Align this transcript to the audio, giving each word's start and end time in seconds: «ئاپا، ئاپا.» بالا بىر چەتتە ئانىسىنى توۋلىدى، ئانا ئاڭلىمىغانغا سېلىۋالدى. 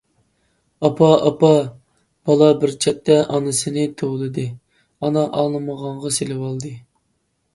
«ئاپا، 0.85 1.09
ئاپا.» 1.25 1.49
بالا 2.29 2.47
بىر 2.63 2.73
چەتتە 2.85 3.17
ئانىسىنى 3.35 3.85
توۋلىدى، 4.03 4.45
ئانا 5.05 5.27
ئاڭلىمىغانغا 5.41 6.13
سېلىۋالدى. 6.19 6.73